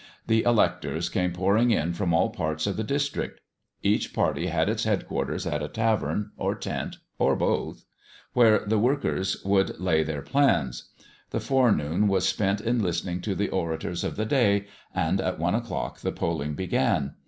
[0.25, 3.39] The electors came pouring in from all parts of the district.
[3.83, 7.85] Each party had its headquarters at a tavern, or tent, or both,
[8.33, 10.85] where the workers would lay their plans.
[11.29, 15.53] The forenoon was spent in listening to the orators of the day, and at one
[15.53, 17.13] o'clock the polling began.